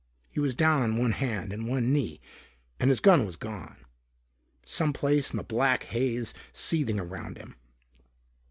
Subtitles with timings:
[0.31, 2.19] He was down on one hand and one knee
[2.79, 3.75] and his gun was gone.
[4.65, 7.55] Some place in the black haze seething around him.